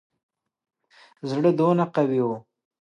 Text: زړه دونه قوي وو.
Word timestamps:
زړه 1.29 1.51
دونه 1.59 1.85
قوي 1.95 2.21
وو. 2.25 2.35